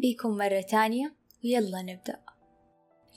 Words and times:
بكم 0.00 0.30
مرة 0.30 0.60
تانية. 0.60 1.14
ويلا 1.44 1.82
نبدأ. 1.82 2.20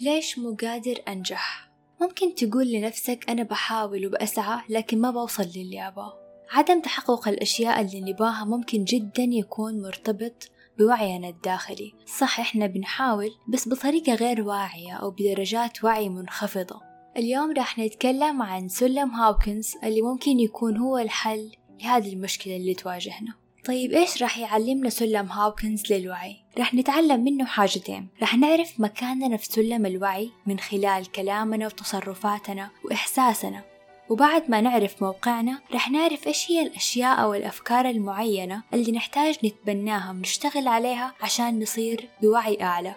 ليش 0.02 0.40
مو 0.40 0.56
قادر 0.62 1.02
أنجح؟ 1.08 1.72
ممكن 2.02 2.36
تقول 2.36 2.72
لنفسك 2.72 3.30
أنا 3.30 3.44
بحاول 3.44 4.08
وبأسعى 4.08 4.62
لكن 4.70 5.02
ما 5.02 5.12
بوصل 5.12 5.48
للي 5.56 5.88
أباه 5.88 6.14
عدم 6.52 6.82
تحقق 6.82 7.28
الأشياء 7.28 7.82
اللي 7.82 8.02
نباها 8.02 8.46
ممكن 8.46 8.84
جدا 8.84 9.24
يكون 9.24 9.82
مرتبط 9.82 10.52
بوعينا 10.80 11.30
الداخلي. 11.30 11.94
صح 12.20 12.40
إحنا 12.40 12.68
بنحاول 12.68 13.30
بس 13.48 13.70
بطريقة 13.70 14.14
غير 14.14 14.42
واعية 14.42 14.94
أو 14.94 15.12
بدرجات 15.12 15.84
وعي 15.84 16.10
منخفضة. 16.10 16.82
اليوم 17.18 17.52
راح 17.52 17.80
نتكلم 17.80 18.42
عن 18.42 18.68
سلم 18.68 19.10
هاوكنز 19.12 19.74
اللي 19.84 20.02
ممكن 20.02 20.40
يكون 20.40 20.78
هو 20.78 20.98
الحل 20.98 21.52
لهذه 21.82 22.14
المشكلة 22.14 22.56
اللي 22.56 22.74
تواجهنا. 22.74 23.34
طيب 23.66 23.92
إيش 23.92 24.24
راح 24.24 24.38
يعلمنا 24.38 24.90
سلم 24.90 25.32
هاوكنز 25.32 25.94
للوعي؟ 25.94 26.38
راح 26.58 26.74
نتعلم 26.74 27.24
منه 27.24 27.46
حاجتين. 27.46 28.08
راح 28.22 28.38
نعرف 28.38 28.80
مكاننا 28.80 29.38
في 29.38 29.46
سلم 29.46 29.86
الوعي 29.86 30.32
من 30.46 30.60
خلال 30.60 31.12
كلامنا 31.12 31.66
وتصرفاتنا 31.66 32.70
وإحساسنا. 32.86 33.64
وبعد 34.10 34.44
ما 34.50 34.62
نعرف 34.62 35.04
موقعنا 35.04 35.60
رح 35.74 35.92
نعرف 35.92 36.28
إيش 36.28 36.52
هي 36.52 36.62
الأشياء 36.62 37.22
أو 37.22 37.34
الأفكار 37.34 37.90
المعينة 37.90 38.64
اللي 38.74 38.92
نحتاج 38.92 39.36
نتبناها 39.46 40.12
ونشتغل 40.12 40.68
عليها 40.68 41.14
عشان 41.22 41.60
نصير 41.62 42.10
بوعي 42.22 42.64
أعلى. 42.64 42.96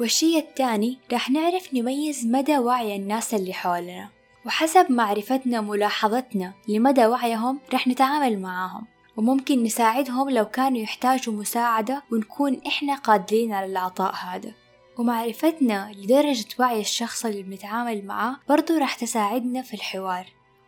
والشي 0.00 0.38
الثاني 0.38 0.98
رح 1.12 1.30
نعرف 1.30 1.74
نميز 1.74 2.26
مدى 2.26 2.58
وعي 2.58 2.96
الناس 2.96 3.34
اللي 3.34 3.52
حولنا. 3.52 4.08
وحسب 4.46 4.92
معرفتنا 4.92 5.60
وملاحظتنا 5.60 6.52
لمدى 6.68 7.06
وعيهم 7.06 7.58
رح 7.74 7.88
نتعامل 7.88 8.38
معاهم. 8.38 8.91
وممكن 9.16 9.62
نساعدهم 9.62 10.30
لو 10.30 10.44
كانوا 10.44 10.78
يحتاجوا 10.78 11.34
مساعدة 11.34 12.02
ونكون 12.12 12.60
إحنا 12.66 12.94
قادرين 12.94 13.52
على 13.52 13.66
العطاء 13.66 14.14
هذا. 14.14 14.52
ومعرفتنا 14.98 15.92
لدرجة 15.96 16.46
وعي 16.58 16.80
الشخص 16.80 17.26
اللي 17.26 17.42
بنتعامل 17.42 18.04
معاه 18.04 18.36
برضو 18.48 18.76
راح 18.78 18.94
تساعدنا 18.94 19.62
في 19.62 19.74
الحوار. 19.74 20.26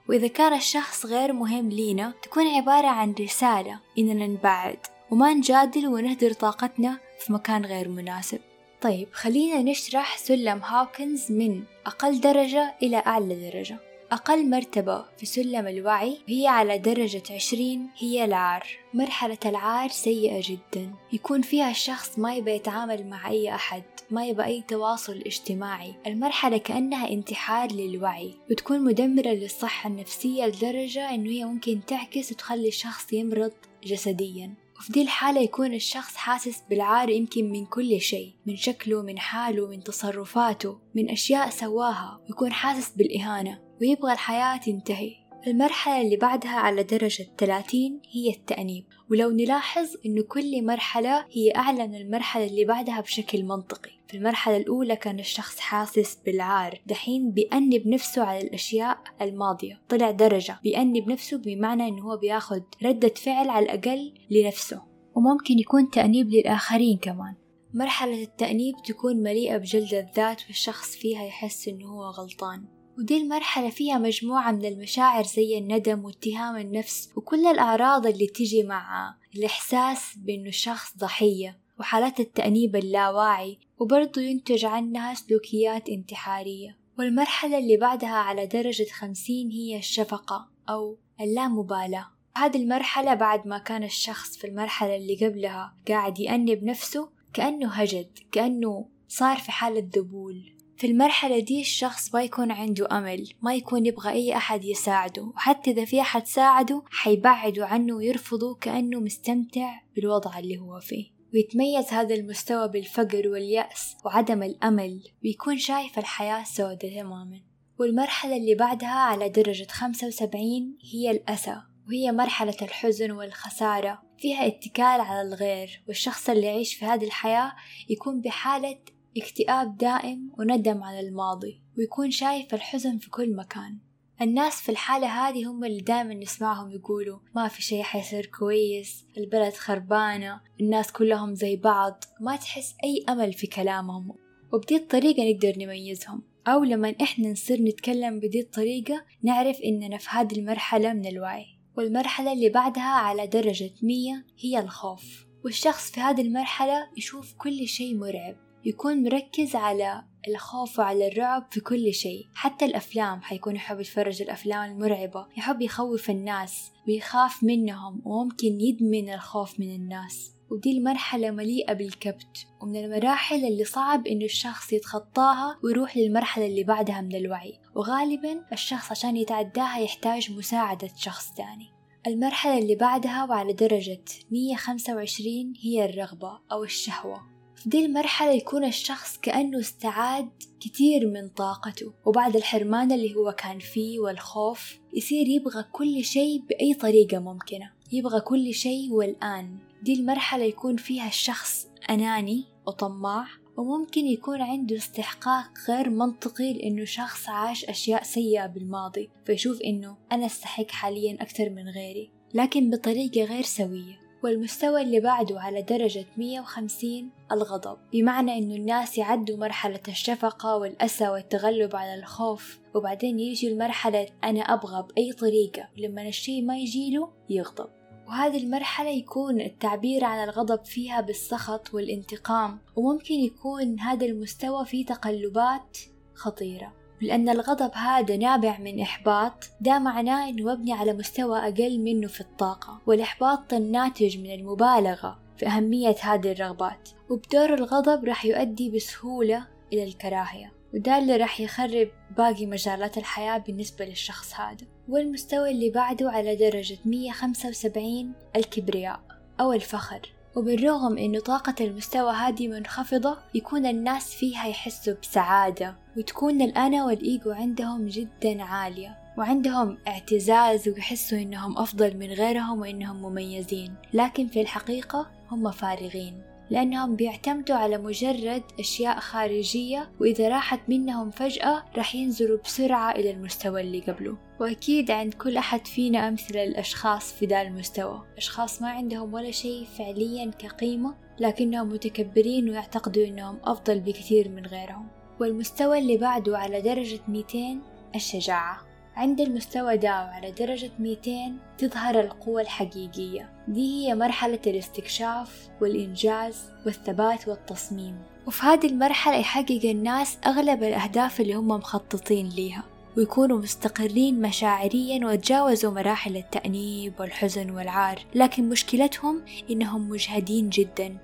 وإذا 0.09 0.27
كان 0.27 0.55
الشخص 0.55 1.07
غير 1.07 1.33
مهم 1.33 1.69
لينا 1.69 2.13
تكون 2.23 2.47
عبارة 2.47 2.87
عن 2.87 3.15
رسالة 3.21 3.81
إننا 3.99 4.27
نبعد 4.27 4.79
وما 5.11 5.35
نجادل 5.35 5.87
ونهدر 5.87 6.33
طاقتنا 6.33 6.99
في 7.21 7.33
مكان 7.33 7.65
غير 7.65 7.89
مناسب. 7.89 8.41
طيب 8.81 9.09
خلينا 9.13 9.63
نشرح 9.63 10.19
سلم 10.19 10.61
هاوكنز 10.65 11.33
من 11.33 11.63
أقل 11.87 12.21
درجة 12.21 12.75
إلى 12.83 12.97
أعلى 13.07 13.51
درجة. 13.51 13.79
أقل 14.15 14.51
مرتبة 14.51 15.05
في 15.17 15.27
سلم 15.27 15.67
الوعي 15.67 16.19
هي 16.29 16.47
على 16.47 16.79
درجة 16.79 17.23
عشرين 17.31 17.89
هي 17.99 18.25
العار. 18.25 18.67
مرحلة 18.95 19.39
العار 19.47 19.89
سيئة 19.89 20.41
جدا. 20.45 20.93
يكون 21.13 21.43
فيها 21.43 21.71
الشخص 21.71 22.19
ما 22.19 22.35
يبى 22.35 22.51
يتعامل 22.51 23.07
مع 23.07 23.29
أي 23.29 23.55
أحد 23.55 23.83
ما 24.11 24.27
يبى 24.27 24.45
أي 24.45 24.65
تواصل 24.69 25.23
اجتماعي. 25.27 25.95
المرحلة 26.07 26.57
كأنها 26.57 27.09
انتحار 27.09 27.73
للوعي. 27.73 28.35
وتكون 28.51 28.81
مدمرة 28.81 29.29
للصحة 29.29 29.91
النفسية 29.91 30.47
لدرجة 30.47 31.15
أنه 31.15 31.31
هي 31.31 31.45
ممكن 31.45 31.81
تعكس 31.87 32.33
وتخلي 32.33 32.69
الشخص 32.69 33.13
يمرض 33.13 33.53
جسديا. 33.85 34.55
وفي 34.79 34.93
دي 34.93 35.03
الحالة 35.03 35.41
يكون 35.41 35.75
الشخص 35.75 36.17
حاسس 36.17 36.63
بالعار 36.71 37.09
يمكن 37.09 37.51
من 37.51 37.67
كل 37.67 38.01
شيء 38.01 38.35
من 38.47 38.57
شكله 38.57 39.03
من 39.03 39.19
حاله 39.19 39.67
من 39.67 39.83
تصرفاته 39.83 40.79
من 40.95 41.11
أشياء 41.11 41.51
سواها 41.51 42.21
ويكون 42.23 42.53
حاسس 42.53 42.91
بالإهانة 42.97 43.61
ويبغى 43.81 44.13
الحياة 44.13 44.57
تنتهي. 44.57 45.13
المرحلة 45.47 46.01
اللي 46.01 46.17
بعدها 46.17 46.51
على 46.51 46.83
درجة 46.83 47.27
30 47.39 48.01
هي 48.11 48.31
التأنيب. 48.31 48.85
ولو 49.11 49.31
نلاحظ 49.31 49.89
إنه 50.07 50.23
كل 50.23 50.65
مرحلة 50.67 51.27
هي 51.33 51.57
أعلى 51.57 51.89
من 51.89 51.95
المرحلة 51.95 52.47
اللي 52.47 52.65
بعدها 52.65 53.01
بشكل 53.01 53.43
منطقي. 53.45 53.91
في 54.15 54.19
المرحلة 54.19 54.57
الأولى 54.57 54.97
كان 54.97 55.19
الشخص 55.19 55.59
حاسس 55.61 56.15
بالعار 56.15 56.81
دحين 56.87 57.31
بيأنب 57.31 57.87
نفسه 57.87 58.25
على 58.25 58.39
الأشياء 58.39 58.99
الماضية. 59.21 59.83
طلع 59.89 60.11
درجة 60.11 60.61
بيأنب 60.63 61.09
نفسه 61.09 61.39
بمعنى 61.39 61.89
إنه 61.89 62.03
هو 62.03 62.17
بياخد 62.17 62.63
ردة 62.83 63.15
فعل 63.17 63.49
على 63.49 63.65
الأقل 63.65 64.15
لنفسه. 64.31 64.83
وممكن 65.15 65.59
يكون 65.59 65.91
تأنيب 65.91 66.31
للآخرين 66.31 66.99
كمان. 66.99 67.35
مرحلة 67.75 68.23
التأنيب 68.23 68.75
تكون 68.87 69.17
مليئة 69.17 69.57
بجلد 69.57 69.95
الذات 69.95 70.47
والشخص 70.47 70.97
فيها 70.97 71.25
يحس 71.25 71.69
إنه 71.69 71.87
هو 71.87 72.05
غلطان. 72.05 72.65
ودي 72.99 73.17
المرحلة 73.17 73.71
فيها 73.71 73.99
مجموعة 73.99 74.53
من 74.53 74.65
المشاعر 74.65 75.25
زي 75.25 75.59
الندم 75.59 76.05
واتهام 76.05 76.57
النفس 76.57 77.09
وكل 77.17 77.47
الأعراض 77.47 78.07
اللي 78.07 78.27
تجي 78.27 78.63
مع 78.63 79.15
الإحساس 79.37 80.15
بأنه 80.17 80.49
الشخص 80.49 80.97
ضحية. 80.99 81.64
وحالات 81.79 82.21
التأنيب 82.21 82.77
اللاواعي 82.77 83.59
وبرضه 83.79 84.23
ينتج 84.23 84.65
عنها 84.65 85.15
سلوكيات 85.15 85.89
انتحارية. 85.89 86.79
والمرحلة 86.99 87.59
اللي 87.59 87.77
بعدها 87.77 88.17
على 88.17 88.47
درجة 88.47 88.87
خمسين 88.93 89.51
هي 89.51 89.79
الشفقة 89.79 90.49
أو 90.69 90.99
اللامبالاة. 91.21 92.07
هذه 92.37 92.57
المرحلة 92.57 93.15
بعد 93.15 93.47
ما 93.47 93.59
كان 93.59 93.83
الشخص 93.85 94.37
في 94.37 94.47
المرحلة 94.47 94.97
اللي 94.97 95.27
قبلها 95.27 95.77
قاعد 95.89 96.19
يأنب 96.21 96.65
نفسه 96.65 97.09
كأنه 97.33 97.69
هجد 97.69 98.19
كأنه 98.33 98.89
صار 99.09 99.37
في 99.37 99.53
حالة 99.53 99.89
ذبول. 99.97 100.55
في 100.77 100.87
المرحلة 100.87 101.39
دي 101.39 101.61
الشخص 101.61 102.15
ما 102.15 102.23
يكون 102.23 102.51
عنده 102.51 102.99
أمل 102.99 103.29
ما 103.43 103.55
يكون 103.55 103.87
يبغى 103.87 104.13
أي 104.13 104.37
أحد 104.37 104.65
يساعده 104.65 105.23
وحتى 105.23 105.71
إذا 105.71 105.85
في 105.85 106.01
أحد 106.01 106.27
ساعده 106.27 106.83
حيبعدوا 106.91 107.67
عنه 107.67 107.95
ويرفضه 107.95 108.55
كأنه 108.55 109.01
مستمتع 109.01 109.81
بالوضع 109.97 110.39
اللي 110.39 110.59
هو 110.59 110.81
فيه. 110.81 111.14
ويتميز 111.35 111.93
هذا 111.93 112.15
المستوى 112.15 112.69
بالفقر 112.69 113.29
واليأس 113.29 113.97
وعدم 114.05 114.43
الأمل 114.43 115.03
ويكون 115.25 115.59
شايف 115.59 115.99
الحياة 115.99 116.45
سودة 116.45 116.89
تماما. 117.01 117.41
والمرحلة 117.79 118.37
اللي 118.37 118.55
بعدها 118.55 118.89
على 118.89 119.29
درجة 119.29 119.67
خمسة 119.71 120.07
وسبعين 120.07 120.79
هي 120.93 121.11
الأسى 121.11 121.57
وهي 121.89 122.13
مرحلة 122.13 122.57
الحزن 122.63 123.11
والخسارة. 123.11 124.03
فيها 124.19 124.47
اتكال 124.47 125.01
على 125.01 125.23
الغير 125.23 125.83
والشخص 125.89 126.31
اللي 126.31 126.47
يعيش 126.47 126.75
في 126.75 126.85
هذه 126.85 127.05
الحياة 127.05 127.53
يكون 127.89 128.21
بحالة 128.21 128.79
اكتئاب 129.17 129.77
دائم 129.77 130.33
وندم 130.39 130.83
على 130.83 131.01
الماضي 131.01 131.63
ويكون 131.79 132.11
شايف 132.11 132.55
الحزن 132.55 132.99
في 132.99 133.11
كل 133.11 133.37
مكان. 133.37 133.79
الناس 134.21 134.63
في 134.63 134.69
الحالة 134.69 135.07
هذه 135.07 135.51
هم 135.51 135.65
اللي 135.65 135.81
دائما 135.81 136.15
نسمعهم 136.15 136.71
يقولوا 136.71 137.19
ما 137.35 137.49
في 137.49 137.63
شي 137.63 137.83
حيصير 137.83 138.27
كويس 138.27 139.05
البلد 139.17 139.53
خربانة 139.53 140.41
الناس 140.61 140.93
كلهم 140.93 141.35
زي 141.35 141.57
بعض 141.57 142.05
ما 142.21 142.37
تحس 142.37 142.75
أي 142.85 143.05
أمل 143.09 143.33
في 143.33 143.47
كلامهم. 143.47 144.15
وبدي 144.53 144.77
الطريقة 144.77 145.31
نقدر 145.31 145.53
نميزهم. 145.59 146.23
أو 146.47 146.65
لما 146.65 146.95
إحنا 147.03 147.29
نصير 147.29 147.63
نتكلم 147.63 148.21
بدي 148.21 148.41
الطريقة 148.41 149.05
نعرف 149.23 149.61
إننا 149.61 149.99
في 149.99 150.09
هذه 150.11 150.39
المرحلة 150.39 150.93
من 150.93 151.07
الوعي. 151.07 151.47
والمرحلة 151.77 152.33
اللي 152.33 152.49
بعدها 152.49 152.83
على 152.83 153.27
درجة 153.27 153.71
مية 153.83 154.27
هي 154.39 154.59
الخوف. 154.59 155.27
والشخص 155.45 155.91
في 155.91 156.01
هذه 156.01 156.21
المرحلة 156.21 156.89
يشوف 156.97 157.35
كل 157.39 157.69
شيء 157.69 157.97
مرعب. 157.97 158.37
يكون 158.67 159.03
مركز 159.03 159.57
على 159.57 160.05
الخوف 160.29 160.79
وعلى 160.79 161.09
الرعب 161.09 161.47
في 161.51 161.61
كل 161.61 161.95
شيء. 161.95 162.27
حتى 162.35 162.65
الأفلام 162.65 163.23
حيكون 163.23 163.57
يحب 163.57 163.81
يتفرج 163.81 164.23
الأفلام 164.23 164.71
المرعبة. 164.71 165.27
يحب 165.37 165.63
يخوف 165.63 166.11
الناس 166.11 166.71
ويخاف 166.89 167.45
منهم 167.45 168.03
وممكن 168.05 168.61
يدمن 168.61 169.15
الخوف 169.15 169.61
من 169.61 169.75
الناس. 169.75 170.31
ودي 170.51 170.79
المرحلة 170.79 171.31
مليئة 171.31 171.73
بالكبت 171.73 172.47
ومن 172.63 172.77
المراحل 172.77 173.45
اللي 173.45 173.65
صعب 173.65 174.07
إنه 174.07 174.25
الشخص 174.25 174.73
يتخطاها 174.73 175.59
ويروح 175.65 175.97
للمرحلة 175.97 176.47
اللي 176.47 176.65
بعدها 176.65 177.01
من 177.01 177.17
الوعي. 177.17 177.61
وغالبا 177.75 178.45
الشخص 178.53 178.91
عشان 178.91 179.17
يتعداها 179.17 179.79
يحتاج 179.79 180.33
مساعدة 180.33 180.91
شخص 180.97 181.33
تاني. 181.33 181.75
المرحلة 182.07 182.59
اللي 182.59 182.75
بعدها 182.75 183.25
وعلى 183.25 183.53
درجة 183.53 184.05
125 184.31 185.53
هي 185.63 185.85
الرغبة 185.85 186.41
أو 186.53 186.65
الشهوة. 186.65 187.34
في 187.65 187.71
دي 187.71 187.87
المرحلة 187.87 188.33
يكون 188.33 188.65
الشخص 188.65 189.19
كأنه 189.19 189.61
استعاد 189.61 190.29
كتير 190.61 191.07
من 191.07 191.29
طاقته. 191.29 191.93
وبعد 192.07 192.37
الحرمان 192.37 192.93
اللي 192.93 193.15
هو 193.15 193.33
كان 193.33 193.59
فيه 193.59 194.01
والخوف 194.01 194.79
يصير 194.95 195.29
يبغى 195.29 195.65
كل 195.73 196.05
شيء 196.05 196.43
بأي 196.49 196.75
طريقة 196.75 197.19
ممكنة. 197.19 197.71
يبغى 197.93 198.21
كل 198.21 198.55
شيء 198.55 198.93
والآن. 198.93 199.59
دي 199.83 199.95
المرحلة 199.95 200.45
يكون 200.45 200.77
فيها 200.77 201.09
الشخص 201.09 201.69
أناني 201.91 202.45
وطماع 202.67 203.27
وممكن 203.57 204.07
يكون 204.07 204.41
عنده 204.41 204.77
استحقاق 204.77 205.51
غير 205.69 205.91
منطقي 205.91 206.53
لأنه 206.53 206.85
شخص 206.85 207.29
عاش 207.29 207.65
أشياء 207.65 208.03
سيئة 208.03 208.47
بالماضي 208.47 209.11
فيشوف 209.27 209.61
إنه 209.63 209.97
أنا 210.13 210.27
أستحق 210.27 210.71
حاليا 210.71 211.15
أكثر 211.21 211.51
من 211.51 211.69
غيري 211.69 212.11
لكن 212.35 212.71
بطريقة 212.71 213.25
غير 213.25 213.43
سوية. 213.43 214.04
والمستوى 214.25 214.83
اللي 214.83 215.01
بعده 215.01 215.41
على 215.41 215.63
درجة 215.63 216.05
150 216.17 217.11
الغضب. 217.33 217.79
بمعنى 217.93 218.39
إنه 218.39 218.55
الناس 218.55 218.99
يعدوا 218.99 219.37
مرحلة 219.37 219.81
الشفقة 219.89 220.57
والأسى 220.57 221.09
والتغلب 221.09 221.77
على 221.77 221.95
الخوف 221.95 222.59
وبعدين 222.75 223.21
يجي 223.21 223.53
المرحلة 223.53 224.07
أنا 224.25 224.41
أبغى 224.41 224.87
بأي 224.89 225.13
طريقة 225.13 225.69
لما 225.77 226.09
الشي 226.09 226.43
ما 226.43 226.59
يجيله 226.59 227.09
يغضب. 227.31 227.69
وهذه 228.09 228.45
المرحلة 228.45 228.91
يكون 228.91 229.41
التعبير 229.41 230.05
عن 230.05 230.29
الغضب 230.29 230.65
فيها 230.65 231.01
بالسخط 231.01 231.75
والانتقام 231.75 232.59
وممكن 232.77 233.15
يكون 233.15 233.81
هذا 233.81 234.07
المستوى 234.07 234.65
فيه 234.65 234.87
تقلبات 234.87 235.79
خطيرة. 236.15 236.84
لأن 237.01 237.29
الغضب 237.29 237.71
هذا 237.75 238.17
نابع 238.17 238.59
من 238.59 238.81
إحباط 238.81 239.33
ده 239.61 239.79
معناه 239.79 240.29
إنه 240.29 240.53
مبني 240.53 240.73
على 240.73 240.93
مستوى 240.93 241.39
أقل 241.39 241.79
منه 241.79 242.09
في 242.09 242.21
الطاقة 242.21 242.81
والإحباط 242.87 243.55
الناتج 243.55 244.19
من 244.19 244.35
المبالغة 244.35 245.19
في 245.37 245.47
أهمية 245.47 245.97
هذه 246.01 246.33
الرغبات 246.33 246.89
وبدور 247.11 247.55
الغضب 247.55 248.05
راح 248.05 248.25
يؤدي 248.25 248.71
بسهولة 248.71 249.47
إلى 249.73 249.85
الكراهية 249.85 250.53
وده 250.75 250.99
اللي 250.99 251.17
راح 251.17 251.41
يخرب 251.41 251.89
باقي 252.17 252.47
مجالات 252.47 252.99
الحياة 252.99 253.39
بالنسبة 253.39 253.85
للشخص 253.85 254.35
هذا 254.35 254.67
والمستوى 254.89 255.51
اللي 255.51 255.71
بعده 255.71 256.11
على 256.11 256.37
درجة 256.37 256.79
175 256.85 258.13
الكبرياء 258.37 259.01
أو 259.41 259.53
الفخر 259.53 260.01
وبالرغم 260.37 260.99
إنه 260.99 261.21
طاقة 261.21 261.55
المستوى 261.61 262.13
هذه 262.13 262.49
منخفضة 262.49 263.19
يكون 263.35 263.67
الناس 263.67 264.15
فيها 264.15 264.47
يحسوا 264.47 264.95
بسعادة 265.03 265.84
وتكون 265.97 266.43
الأنا 266.43 266.85
والإيجو 266.85 267.31
عندهم 267.31 267.87
جدا 267.87 268.43
عالية 268.43 268.99
وعندهم 269.19 269.79
اعتزاز 269.89 270.69
ويحسوا 270.69 271.19
إنهم 271.19 271.59
أفضل 271.59 271.97
من 271.97 272.13
غيرهم 272.13 272.61
وإنهم 272.61 273.03
مميزين. 273.03 273.75
لكن 273.93 274.27
في 274.27 274.41
الحقيقة 274.41 275.11
هم 275.31 275.51
فارغين 275.51 276.35
لأنهم 276.51 276.97
بيعتمدوا 276.97 277.57
على 277.57 277.79
مجرد 277.79 278.43
أشياء 278.61 279.01
خارجية 279.01 279.91
وإذا 280.01 280.29
راحت 280.29 280.61
منهم 280.69 281.11
فجأة 281.11 281.65
راح 281.77 281.95
ينزلوا 281.95 282.39
بسرعة 282.45 282.91
إلى 282.91 283.11
المستوى 283.11 283.61
اللي 283.61 283.81
قبله. 283.81 284.17
وأكيد 284.41 284.91
عند 284.91 285.15
كل 285.15 285.37
أحد 285.37 285.67
فينا 285.67 286.09
أمثلة 286.09 286.45
للأشخاص 286.45 287.13
في 287.13 287.27
ذا 287.27 287.43
المستوى. 287.43 288.03
أشخاص 288.17 288.63
ما 288.63 288.69
عندهم 288.69 289.15
ولا 289.15 289.31
شيء 289.31 289.65
فعليا 289.79 290.31
كقيمة 290.31 290.95
لكنهم 291.21 291.69
متكبرين 291.69 292.51
ويعتقدوا 292.51 293.07
أنهم 293.07 293.39
أفضل 293.45 293.81
بكثير 293.81 294.29
من 294.29 294.47
غيرهم. 294.47 294.89
والمستوى 295.25 295.79
اللي 295.79 295.97
بعده 295.97 296.39
على 296.39 296.61
درجة 296.61 297.01
200 297.09 297.59
الشجاعة. 297.95 298.61
عند 298.97 299.21
المستوى 299.21 299.77
ده 299.77 299.91
على 299.91 300.31
درجة 300.31 300.71
200 300.79 301.33
تظهر 301.59 302.01
القوة 302.01 302.41
الحقيقية. 302.41 303.31
دي 303.49 303.89
هي 303.89 303.95
مرحلة 303.95 304.39
الاستكشاف 304.47 305.49
والإنجاز 305.61 306.51
والثبات 306.67 307.29
والتصميم. 307.29 307.99
وفي 308.27 308.43
هذه 308.43 308.67
المرحلة 308.67 309.17
يحقق 309.17 309.61
الناس 309.65 310.19
أغلب 310.27 310.63
الأهداف 310.63 311.21
اللي 311.21 311.35
هم 311.35 311.49
مخططين 311.49 312.29
ليها 312.29 312.65
ويكونوا 312.97 313.39
مستقرين 313.39 314.21
مشاعريا 314.21 315.07
وتجاوزوا 315.07 315.73
مراحل 315.73 316.17
التأنيب 316.17 316.93
والحزن 317.01 317.51
والعار. 317.51 317.99
لكن 318.15 318.49
مشكلتهم 318.49 319.23
إنهم 319.51 319.89
مجهدين 319.89 320.49
جدا 320.49 320.97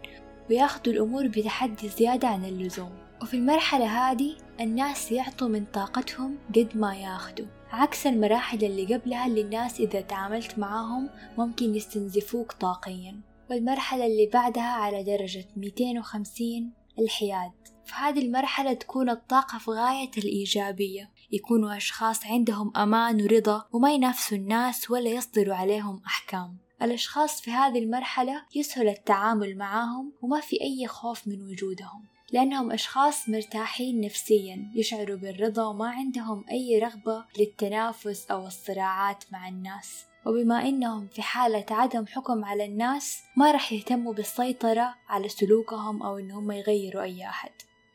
وياخدوا 0.50 0.92
الأمور 0.92 1.26
بتحدي 1.26 1.88
زيادة 1.88 2.28
عن 2.28 2.44
اللزوم. 2.44 3.09
وفي 3.22 3.34
المرحلة 3.34 4.10
هذه 4.10 4.36
الناس 4.60 5.12
يعطوا 5.12 5.48
من 5.48 5.64
طاقتهم 5.64 6.38
قد 6.56 6.76
ما 6.76 6.96
ياخدوا 6.96 7.46
عكس 7.72 8.06
المراحل 8.06 8.64
اللي 8.64 8.94
قبلها 8.94 9.26
اللي 9.26 9.40
الناس 9.40 9.80
إذا 9.80 10.00
تعاملت 10.00 10.58
معاهم 10.58 11.10
ممكن 11.38 11.74
يستنزفوك 11.74 12.52
طاقيا. 12.52 13.20
والمرحلة 13.50 14.06
اللي 14.06 14.30
بعدها 14.32 14.72
على 14.72 15.02
درجة 15.02 15.44
250 15.56 16.72
الحياد. 16.98 17.52
في 17.84 17.94
هذه 17.94 18.18
المرحلة 18.26 18.72
تكون 18.72 19.10
الطاقة 19.10 19.58
في 19.58 19.70
غاية 19.70 20.10
الإيجابية. 20.18 21.10
يكونوا 21.32 21.76
أشخاص 21.76 22.26
عندهم 22.26 22.76
أمان 22.76 23.22
ورضا 23.22 23.64
وما 23.72 23.92
ينافسوا 23.92 24.38
الناس 24.38 24.90
ولا 24.90 25.10
يصدروا 25.10 25.54
عليهم 25.54 26.02
أحكام. 26.06 26.56
الأشخاص 26.82 27.40
في 27.40 27.50
هذه 27.50 27.78
المرحلة 27.78 28.42
يسهل 28.54 28.88
التعامل 28.88 29.56
معاهم 29.56 30.12
وما 30.22 30.40
في 30.40 30.60
أي 30.60 30.86
خوف 30.86 31.28
من 31.28 31.42
وجودهم. 31.42 32.04
لأنهم 32.32 32.72
أشخاص 32.72 33.28
مرتاحين 33.28 34.00
نفسيا 34.00 34.70
يشعروا 34.74 35.16
بالرضا 35.16 35.66
وما 35.66 35.88
عندهم 35.88 36.44
أي 36.50 36.78
رغبة 36.78 37.24
للتنافس 37.38 38.30
أو 38.30 38.46
الصراعات 38.46 39.24
مع 39.32 39.48
الناس. 39.48 40.04
وبما 40.26 40.68
إنهم 40.68 41.08
في 41.08 41.22
حالة 41.22 41.64
عدم 41.70 42.06
حكم 42.06 42.44
على 42.44 42.64
الناس 42.64 43.18
ما 43.36 43.52
رح 43.52 43.72
يهتموا 43.72 44.14
بالسيطرة 44.14 44.94
على 45.08 45.28
سلوكهم 45.28 46.02
أو 46.02 46.18
إنهم 46.18 46.50
يغيروا 46.50 47.02
أي 47.02 47.24
أحد. 47.24 47.50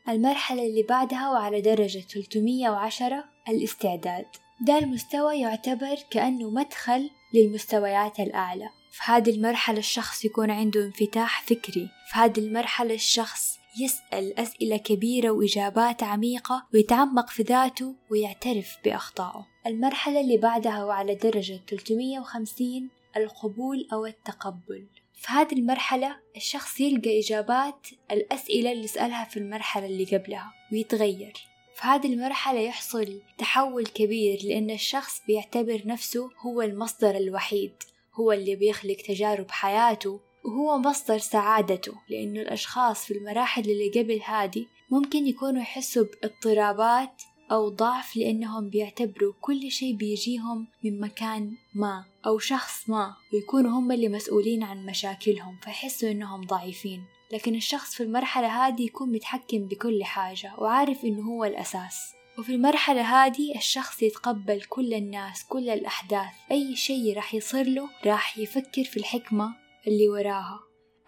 المرحلة 0.08 0.66
اللي 0.66 0.82
بعدها 0.82 1.30
وعلى 1.30 1.60
درجة 1.60 1.98
310 1.98 3.24
الاستعداد. 3.48 4.26
ده 4.60 4.78
المستوى 4.78 5.40
يعتبر 5.40 5.96
كأنه 6.10 6.50
مدخل 6.50 7.10
للمستويات 7.34 8.20
الأعلى. 8.20 8.68
في 8.90 9.02
هذه 9.12 9.30
المرحلة 9.30 9.78
الشخص 9.78 10.24
يكون 10.24 10.50
عنده 10.50 10.84
انفتاح 10.84 11.42
فكري. 11.42 11.88
في 12.12 12.18
هذه 12.18 12.38
المرحلة 12.38 12.94
الشخص 12.94 13.58
يسأل 13.80 14.38
أسئلة 14.38 14.76
كبيرة 14.76 15.30
وإجابات 15.30 16.02
عميقة 16.02 16.66
ويتعمق 16.74 17.30
في 17.30 17.42
ذاته 17.42 17.94
ويعترف 18.10 18.76
بأخطائه. 18.84 19.46
المرحلة 19.66 20.20
اللي 20.20 20.36
بعدها 20.36 20.84
وعلى 20.84 21.14
درجة 21.14 21.60
350 21.68 22.88
القبول 23.16 23.88
أو 23.92 24.06
التقبل. 24.06 24.86
في 25.14 25.32
هذه 25.32 25.52
المرحلة 25.52 26.16
الشخص 26.36 26.80
يلقى 26.80 27.20
إجابات 27.20 27.86
الأسئلة 28.10 28.72
اللي 28.72 28.86
سألها 28.86 29.24
في 29.24 29.36
المرحلة 29.36 29.86
اللي 29.86 30.04
قبلها 30.04 30.52
ويتغير. 30.72 31.32
في 31.74 31.86
هذه 31.86 32.06
المرحلة 32.06 32.60
يحصل 32.60 33.20
تحول 33.38 33.86
كبير 33.86 34.38
لأن 34.44 34.70
الشخص 34.70 35.22
بيعتبر 35.26 35.82
نفسه 35.86 36.30
هو 36.40 36.62
المصدر 36.62 37.16
الوحيد 37.16 37.72
هو 38.14 38.32
اللي 38.32 38.56
بيخلق 38.56 38.96
تجارب 39.08 39.50
حياته 39.50 40.20
وهو 40.46 40.78
مصدر 40.78 41.18
سعادته 41.18 41.94
لأنه 42.08 42.40
الأشخاص 42.40 43.04
في 43.04 43.14
المراحل 43.14 43.62
اللي 43.62 43.90
قبل 43.90 44.20
هذه 44.24 44.66
ممكن 44.90 45.26
يكونوا 45.26 45.62
يحسوا 45.62 46.04
باضطرابات 46.04 47.22
أو 47.50 47.68
ضعف 47.68 48.16
لأنهم 48.16 48.70
بيعتبروا 48.70 49.32
كل 49.40 49.70
شيء 49.70 49.96
بيجيهم 49.96 50.66
من 50.84 51.00
مكان 51.00 51.52
ما 51.74 52.04
أو 52.26 52.38
شخص 52.38 52.90
ما 52.90 53.14
ويكونوا 53.32 53.70
هم 53.70 53.92
اللي 53.92 54.08
مسؤولين 54.08 54.62
عن 54.62 54.86
مشاكلهم 54.86 55.56
فيحسوا 55.62 56.10
إنهم 56.10 56.40
ضعيفين. 56.46 57.04
لكن 57.32 57.54
الشخص 57.54 57.94
في 57.94 58.02
المرحلة 58.02 58.66
هذه 58.66 58.82
يكون 58.82 59.12
متحكم 59.12 59.58
بكل 59.68 60.04
حاجة 60.04 60.52
وعارف 60.58 61.04
إنه 61.04 61.22
هو 61.22 61.44
الأساس. 61.44 62.12
وفي 62.38 62.54
المرحلة 62.54 63.02
هذه 63.02 63.56
الشخص 63.56 64.02
يتقبل 64.02 64.62
كل 64.62 64.94
الناس 64.94 65.44
كل 65.44 65.70
الأحداث 65.70 66.32
أي 66.50 66.76
شيء 66.76 67.16
راح 67.16 67.34
يصير 67.34 67.66
له 67.66 67.88
راح 68.06 68.38
يفكر 68.38 68.84
في 68.84 68.96
الحكمة 68.96 69.65
اللي 69.86 70.08
وراها. 70.08 70.60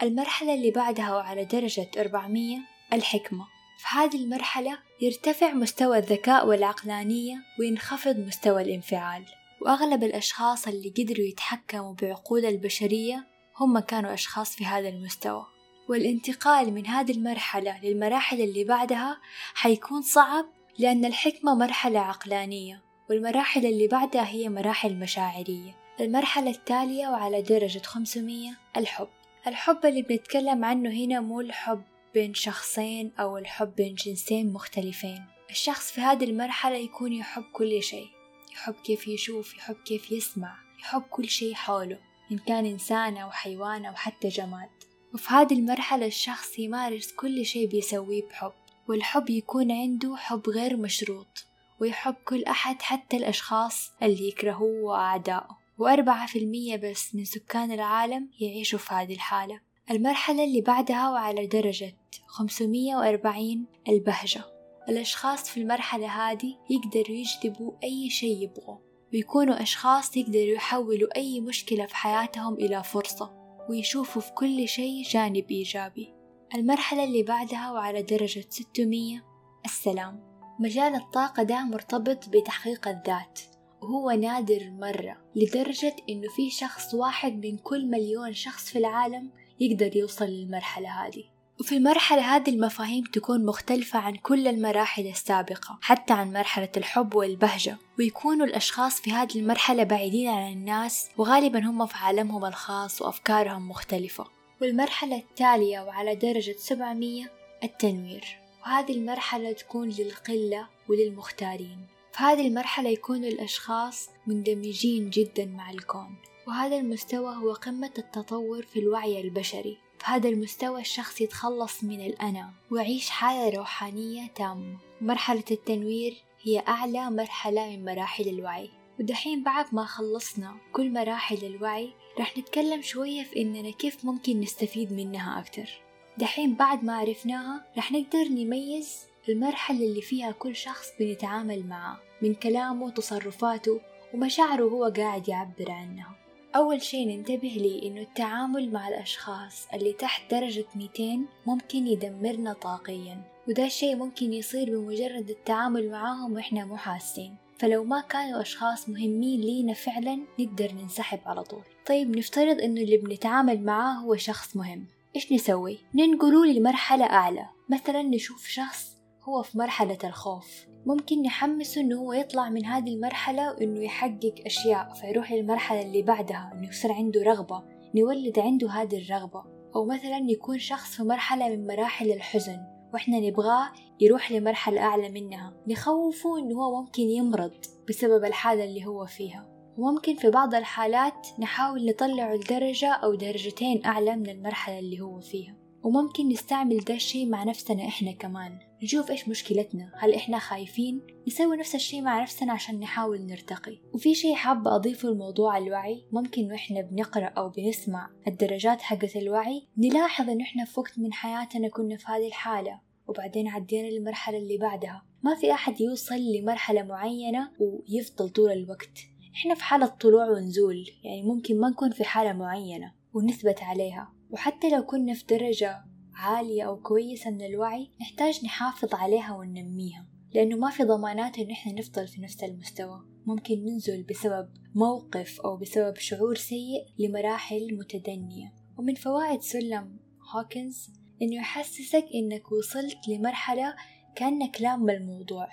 المرحلة 0.03 0.55
اللي 0.55 0.71
بعدها 0.71 1.17
وعلى 1.17 1.45
درجة 1.45 1.91
400 1.99 2.59
الحكمة. 2.93 3.45
في 3.79 3.87
هذه 3.99 4.17
المرحلة 4.17 4.79
يرتفع 5.01 5.53
مستوى 5.53 5.99
الذكاء 5.99 6.47
والعقلانية 6.47 7.37
وينخفض 7.61 8.17
مستوى 8.17 8.63
الانفعال. 8.63 9.25
وأغلب 9.61 10.05
الأشخاص 10.05 10.69
اللي 10.69 10.89
قدروا 10.99 11.27
يتحكموا 11.27 11.95
بعقول 11.95 12.45
البشرية 12.45 13.27
هم 13.57 13.79
كانوا 13.79 14.15
أشخاص 14.15 14.57
في 14.57 14.67
هذا 14.67 14.89
المستوى. 14.89 15.47
والانتقال 15.89 16.75
من 16.75 16.87
هذه 16.87 17.13
المرحلة 17.13 17.81
للمراحل 17.83 18.41
اللي 18.41 18.65
بعدها 18.65 19.21
حيكون 19.55 20.03
صعب 20.03 20.47
لأن 20.79 21.05
الحكمة 21.05 21.55
مرحلة 21.55 22.01
عقلانية 22.01 22.83
والمراحل 23.11 23.67
اللي 23.67 23.89
بعدها 23.89 24.29
هي 24.29 24.49
مراحل 24.49 24.95
مشاعرية. 24.95 25.88
المرحلة 26.01 26.51
التالية 26.51 27.09
وعلى 27.09 27.43
درجة 27.43 27.79
500 27.79 28.51
الحب. 28.77 29.09
الحب 29.47 29.87
اللي 29.87 30.03
بنتكلم 30.03 30.65
عنه 30.65 30.91
هنا 30.91 31.21
مو 31.21 31.41
الحب 31.41 31.83
بين 32.15 32.35
شخصين 32.35 33.13
أو 33.21 33.39
الحب 33.39 33.75
بين 33.75 33.95
جنسين 33.95 34.53
مختلفين. 34.53 35.25
الشخص 35.51 35.93
في 35.93 36.01
هذه 36.01 36.25
المرحلة 36.25 36.77
يكون 36.77 37.13
يحب 37.13 37.43
كل 37.53 37.83
شيء. 37.83 38.07
يحب 38.53 38.75
كيف 38.75 39.09
يشوف 39.09 39.57
يحب 39.57 39.75
كيف 39.75 40.13
يسمع 40.13 40.55
يحب 40.81 41.03
كل 41.03 41.29
شيء 41.29 41.55
حوله 41.55 41.99
إن 42.33 42.39
كان 42.39 42.67
إنسان 42.67 43.17
أو 43.17 43.31
حيوان 43.31 43.85
أو 43.85 43.95
حتى 43.95 44.29
جماد. 44.29 44.69
وفي 45.15 45.29
هذه 45.29 45.55
المرحلة 45.55 46.07
الشخص 46.07 46.59
يمارس 46.59 47.13
كل 47.13 47.45
شيء 47.45 47.69
بيسويه 47.69 48.23
بحب. 48.29 48.53
والحب 48.89 49.31
يكون 49.31 49.73
عنده 49.73 50.17
حب 50.17 50.49
غير 50.49 50.77
مشروط 50.77 51.47
ويحب 51.81 52.15
كل 52.25 52.45
أحد 52.45 52.83
حتى 52.83 53.17
الأشخاص 53.17 53.93
اللي 54.03 54.29
يكرهوه 54.29 54.85
وأعدائه 54.85 55.68
وأربعة 55.79 56.27
في 56.27 56.39
المية 56.39 56.77
بس 56.77 57.15
من 57.15 57.25
سكان 57.25 57.73
العالم 57.73 58.31
يعيشوا 58.41 58.79
في 58.79 58.95
هذه 58.95 59.15
الحالة. 59.15 59.61
المرحلة 59.91 60.45
اللي 60.45 60.61
بعدها 60.61 61.11
وعلى 61.11 61.47
درجة 61.47 61.97
540 62.27 63.67
البهجة. 63.89 64.45
الأشخاص 64.89 65.51
في 65.51 65.61
المرحلة 65.61 66.07
هذه 66.07 66.57
يقدروا 66.71 67.17
يجذبوا 67.17 67.73
أي 67.85 68.11
شيء 68.11 68.43
يبغوا 68.43 68.79
ويكونوا 69.13 69.63
أشخاص 69.63 70.17
يقدروا 70.17 70.55
يحولوا 70.55 71.17
أي 71.17 71.41
مشكلة 71.41 71.87
في 71.87 71.97
حياتهم 71.97 72.55
إلى 72.55 72.83
فرصة 72.83 73.31
ويشوفوا 73.71 74.23
في 74.23 74.33
كل 74.33 74.69
شيء 74.69 75.03
جانب 75.03 75.51
إيجابي. 75.51 76.15
المرحلة 76.55 77.05
اللي 77.05 77.23
بعدها 77.23 77.73
وعلى 77.73 78.03
درجة 78.03 78.45
600 78.49 79.21
السلام. 79.65 80.29
مجال 80.61 80.95
الطاقة 80.95 81.43
ده 81.43 81.65
مرتبط 81.65 82.29
بتحقيق 82.29 82.89
الذات. 82.89 83.58
وهو 83.83 84.11
نادر 84.11 84.71
مرة 84.71 85.17
لدرجة 85.37 85.97
إنه 86.09 86.29
في 86.37 86.51
شخص 86.51 86.95
واحد 86.95 87.47
من 87.47 87.57
كل 87.57 87.87
مليون 87.87 88.35
شخص 88.35 88.71
في 88.71 88.79
العالم 88.79 89.31
يقدر 89.61 89.97
يوصل 89.97 90.25
للمرحلة 90.25 91.07
هذه. 91.07 91.25
وفي 91.61 91.77
المرحلة 91.77 92.37
هذه 92.37 92.51
المفاهيم 92.51 93.05
تكون 93.05 93.47
مختلفة 93.47 93.99
عن 93.99 94.17
كل 94.17 94.49
المراحل 94.49 95.07
السابقة 95.07 95.79
حتى 95.81 96.13
عن 96.13 96.33
مرحلة 96.33 96.69
الحب 96.77 97.15
والبهجة. 97.15 97.77
ويكونوا 97.99 98.47
الأشخاص 98.47 99.01
في 99.01 99.13
هذه 99.13 99.37
المرحلة 99.37 99.83
بعيدين 99.83 100.29
عن 100.29 100.53
الناس 100.53 101.09
وغالبا 101.17 101.59
هم 101.59 101.87
في 101.87 101.97
عالمهم 101.97 102.45
الخاص 102.45 103.03
وأفكارهم 103.03 103.69
مختلفة. 103.69 104.27
والمرحلة 104.63 105.17
التالية 105.17 105.81
وعلى 105.81 106.15
درجة 106.15 106.55
700 106.59 107.25
التنوير. 107.65 108.39
وهذه 108.63 108.93
المرحلة 108.93 109.53
تكون 109.53 109.89
للقلة 109.89 110.67
وللمختارين. 110.89 111.98
في 112.19 112.25
هذه 112.25 112.49
المرحلة 112.49 112.91
يكون 112.91 113.25
الأشخاص 113.25 114.11
مندمجين 114.27 115.11
جدا 115.11 115.47
مع 115.47 115.71
الكون 115.71 116.17
وهذا 116.47 116.77
المستوى 116.77 117.37
هو 117.37 117.53
قمة 117.53 117.91
التطور 117.99 118.63
في 118.63 118.79
الوعي 118.79 119.21
البشري. 119.21 119.79
في 119.99 120.05
هذا 120.05 120.29
المستوى 120.29 120.81
الشخص 120.81 121.21
يتخلص 121.21 121.85
من 121.85 122.07
الأنا 122.07 122.51
ويعيش 122.71 123.11
حالة 123.11 123.57
روحانية 123.59 124.27
تامة. 124.27 124.79
مرحلة 125.01 125.45
التنوير 125.51 126.17
هي 126.43 126.63
أعلى 126.69 127.11
مرحلة 127.11 127.71
من 127.71 127.85
مراحل 127.85 128.29
الوعي. 128.29 128.71
ودحين 129.01 129.43
بعد 129.43 129.75
ما 129.75 129.85
خلصنا 129.85 130.57
كل 130.73 130.93
مراحل 130.93 131.45
الوعي 131.45 131.93
رح 132.21 132.39
نتكلم 132.39 132.83
شوية 132.83 133.23
في 133.23 133.43
إننا 133.43 133.71
كيف 133.71 134.05
ممكن 134.05 134.41
نستفيد 134.41 134.93
منها 134.93 135.41
أكتر. 135.41 135.81
دحين 136.19 136.55
بعد 136.55 136.85
ما 136.85 136.97
عرفناها 136.97 137.67
رح 137.79 137.93
نقدر 137.93 138.29
نميز 138.29 138.99
المرحلة 139.29 139.87
اللي 139.87 140.03
فيها 140.03 140.33
كل 140.33 140.57
شخص 140.57 140.87
بنتعامل 141.01 141.67
معاه 141.67 142.08
من 142.23 142.35
كلامه 142.35 142.87
وتصرفاته 142.87 143.81
ومشاعره 144.15 144.65
هو 144.65 144.85
قاعد 144.97 145.29
يعبر 145.29 145.71
عنها. 145.71 146.15
أول 146.57 146.83
شي 146.83 147.05
ننتبه 147.05 147.49
لي 147.49 147.87
إنه 147.87 148.01
التعامل 148.01 148.73
مع 148.73 148.89
الأشخاص 148.89 149.69
اللي 149.75 149.93
تحت 149.93 150.31
درجة 150.31 150.65
200 150.77 151.19
ممكن 151.47 151.87
يدمرنا 151.87 152.53
طاقيا 152.53 153.23
وده 153.49 153.67
الشي 153.67 153.95
ممكن 153.95 154.33
يصير 154.33 154.71
بمجرد 154.71 155.31
التعامل 155.31 155.91
معاهم 155.91 156.33
وإحنا 156.33 156.65
مو 156.65 156.77
حاسين. 156.77 157.37
فلو 157.59 157.85
ما 157.85 158.01
كانوا 158.01 158.43
أشخاص 158.43 158.89
مهمين 158.89 159.41
لينا 159.41 159.73
فعلا 159.73 160.19
نقدر 160.41 160.73
ننسحب 160.73 161.21
على 161.27 161.43
طول. 161.43 161.63
طيب 161.87 162.17
نفترض 162.17 162.61
إنه 162.61 162.81
اللي 162.81 162.97
بنتعامل 162.97 163.65
معاه 163.65 163.93
هو 163.93 164.17
شخص 164.17 164.57
مهم. 164.57 164.87
إيش 165.17 165.33
نسوي؟ 165.33 165.79
ننقله 165.95 166.47
لمرحلة 166.47 167.05
أعلى. 167.05 167.47
مثلا 167.69 168.03
نشوف 168.03 168.47
شخص 168.47 168.97
هو 169.23 169.43
في 169.43 169.59
مرحلة 169.59 169.99
الخوف. 170.05 170.67
ممكن 170.89 171.23
نحمسه 171.23 171.81
إنه 171.81 171.97
هو 171.97 172.13
يطلع 172.13 172.49
من 172.49 172.65
هذه 172.65 172.95
المرحلة 172.95 173.53
وإنه 173.53 173.81
يحقق 173.81 174.35
أشياء 174.47 174.95
فيروح 174.95 175.33
للمرحلة 175.33 175.83
اللي 175.83 176.03
بعدها 176.03 176.51
إنه 176.55 176.69
يصير 176.69 176.93
عنده 176.93 177.23
رغبة 177.23 177.63
نولد 177.95 178.39
عنده 178.39 178.71
هذه 178.71 178.99
الرغبة. 178.99 179.45
أو 179.77 179.85
مثلا 179.85 180.19
يكون 180.31 180.59
شخص 180.59 180.97
في 180.97 181.03
مرحلة 181.03 181.49
من 181.49 181.67
مراحل 181.67 182.13
الحزن 182.13 182.61
وإحنا 182.95 183.21
نبغاه 183.21 183.73
يروح 184.01 184.33
لمرحلة 184.33 184.81
أعلى 184.81 185.09
منها. 185.09 185.55
نخوفه 185.69 186.39
إنه 186.39 186.63
هو 186.63 186.81
ممكن 186.81 187.03
يمرض 187.03 187.53
بسبب 187.89 188.25
الحالة 188.25 188.65
اللي 188.65 188.87
هو 188.87 189.07
فيها. 189.07 189.49
وممكن 189.79 190.15
في 190.15 190.31
بعض 190.31 190.55
الحالات 190.55 191.27
نحاول 191.39 191.87
نطلعه 191.87 192.35
لدرجة 192.35 192.93
أو 192.93 193.15
درجتين 193.15 193.87
أعلى 193.87 194.17
من 194.17 194.29
المرحلة 194.31 194.79
اللي 194.79 195.01
هو 195.01 195.21
فيها. 195.21 195.55
وممكن 195.83 196.29
نستعمل 196.29 196.79
ده 196.79 196.95
الشي 196.95 197.27
مع 197.27 197.45
نفسنا 197.45 197.89
إحنا 197.89 198.13
كمان. 198.13 198.68
نشوف 198.83 199.11
إيش 199.11 199.29
مشكلتنا. 199.29 199.93
هل 199.95 200.15
إحنا 200.15 200.39
خايفين 200.39 201.01
نسوي 201.27 201.57
نفس 201.57 201.75
الشي 201.75 202.01
مع 202.01 202.23
نفسنا 202.23 202.53
عشان 202.53 202.81
نحاول 202.81 203.27
نرتقي؟ 203.27 203.79
وفي 203.93 204.15
شي 204.15 204.35
حابة 204.35 204.77
أضيفه 204.77 205.09
لموضوع 205.09 205.59
الوعي؟ 205.59 206.05
ممكن 206.13 206.53
وإحنا 206.53 206.81
بنقرأ 206.81 207.27
أو 207.27 207.49
بنسمع 207.49 208.11
الدرجات 208.29 208.81
حقت 208.81 209.17
الوعي؟ 209.17 209.67
نلاحظ 209.79 210.31
إنه 210.31 210.45
إحنا 210.45 210.65
في 210.65 210.81
وقت 210.81 210.99
من 210.99 211.13
حياتنا 211.13 211.69
كنا 211.69 211.97
في 211.97 212.05
هذه 212.09 212.27
الحالة 212.27 212.81
وبعدين 213.09 213.49
عدينا 213.49 213.89
للمرحلة 213.89 214.39
اللي 214.39 214.59
بعدها. 214.59 215.03
ما 215.23 215.35
في 215.35 215.53
أحد 215.53 215.81
يوصل 215.81 216.19
لمرحلة 216.37 216.83
معينة 216.83 217.51
ويفضل 217.61 218.29
طول 218.29 218.53
الوقت. 218.53 218.99
إحنا 219.35 219.55
في 219.55 219.63
حالة 219.63 219.87
طلوع 219.87 220.31
ونزول 220.31 220.85
يعني 221.05 221.23
ممكن 221.23 221.61
ما 221.61 221.71
نكون 221.71 221.91
في 221.91 222.05
حالة 222.05 222.33
معينة 222.33 222.95
ونثبت 223.15 223.63
عليها. 223.63 224.13
وحتى 224.31 224.71
لو 224.71 224.83
كنا 224.83 225.15
في 225.15 225.25
درجة 225.27 225.85
عالية 226.19 226.63
أو 226.63 226.77
كويسة 226.77 227.31
من 227.31 227.43
الوعي 227.43 227.91
نحتاج 228.01 228.45
نحافظ 228.45 228.95
عليها 228.95 229.37
وننميها 229.37 230.07
لأنه 230.35 230.57
ما 230.57 230.71
في 230.71 230.83
ضمانات 230.83 231.39
إنه 231.39 231.53
إحنا 231.53 231.73
نفضل 231.73 232.09
في 232.09 232.21
نفس 232.21 232.45
المستوى. 232.45 233.05
ممكن 233.27 233.65
ننزل 233.65 234.03
بسبب 234.03 234.49
موقف 234.75 235.41
أو 235.41 235.57
بسبب 235.57 235.97
شعور 235.97 236.35
سيء 236.35 236.87
لمراحل 236.99 237.79
متدنية. 237.79 238.55
ومن 238.79 238.95
فوائد 238.95 239.41
سلم 239.41 239.99
هوكنز 240.35 240.91
إنه 241.23 241.37
يحسسك 241.37 242.05
إنك 242.15 242.53
وصلت 242.53 243.09
لمرحلة 243.09 243.75
كأنك 244.17 244.61
لام 244.61 244.91
الموضوع 244.91 245.49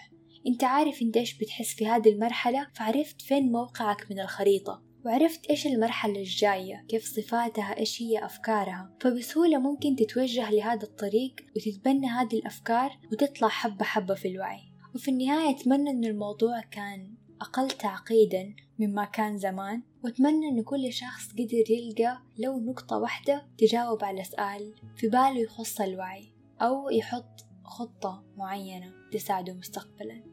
أنت 0.47 0.63
عارف 0.63 1.01
إنت 1.01 1.17
إيش 1.17 1.37
بتحس 1.37 1.75
في 1.75 1.87
هذه 1.87 2.09
المرحلة 2.09 2.67
فعرفت 2.73 3.21
فين 3.21 3.51
موقعك 3.51 4.11
من 4.11 4.19
الخريطة. 4.19 4.84
وعرفت 5.05 5.49
إيش 5.49 5.67
المرحلة 5.67 6.19
الجاية 6.19 6.85
كيف 6.87 7.05
صفاتها 7.05 7.77
إيش 7.79 8.01
هي 8.01 8.25
أفكارها. 8.25 8.91
فبسهولة 9.01 9.57
ممكن 9.57 9.95
تتوجه 9.95 10.51
لهذا 10.51 10.83
الطريق 10.83 11.35
وتتبنى 11.55 12.07
هذه 12.07 12.35
الأفكار 12.35 12.99
وتطلع 13.11 13.47
حبة 13.47 13.85
حبة 13.85 14.13
في 14.13 14.27
الوعي. 14.27 14.61
وفي 14.95 15.11
النهاية 15.11 15.55
أتمنى 15.55 15.89
أن 15.89 16.05
الموضوع 16.05 16.61
كان 16.61 17.13
أقل 17.41 17.71
تعقيدا 17.71 18.55
مما 18.79 19.05
كان 19.05 19.37
زمان. 19.37 19.81
وأتمنى 20.03 20.47
أن 20.47 20.63
كل 20.63 20.93
شخص 20.93 21.31
قدر 21.31 21.71
يلقى 21.71 22.21
لو 22.37 22.59
نقطة 22.59 22.97
واحدة 22.97 23.47
تجاوب 23.57 24.03
على 24.03 24.23
سؤال 24.23 24.73
في 24.95 25.07
باله 25.07 25.39
يخص 25.39 25.81
الوعي 25.81 26.33
أو 26.61 26.89
يحط 26.89 27.45
خطة 27.63 28.23
معينة 28.37 28.93
تساعده 29.11 29.53
مستقبلا. 29.53 30.23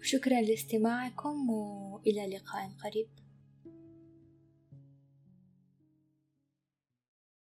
وشكرا 0.00 0.40
لاستماعكم 0.40 1.50
وإلى 1.50 2.26
لقاء 2.26 2.70
قريب. 2.84 3.21